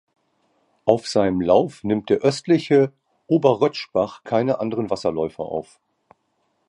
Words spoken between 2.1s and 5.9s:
Östliche Oberrötschbach keine anderen Wasserläufe auf.